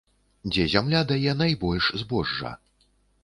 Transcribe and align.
Дзе 0.53 0.63
зямля 0.75 1.01
дае 1.11 1.35
найбольш 1.43 1.91
збожжа? 2.05 2.51